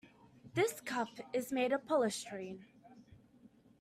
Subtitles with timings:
[0.55, 2.63] This cup is made of polystyrene.